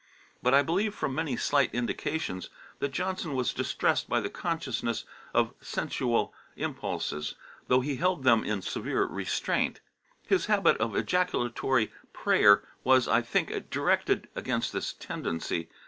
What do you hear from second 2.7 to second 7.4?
that Johnson was distressed by the consciousness of sensual impulses,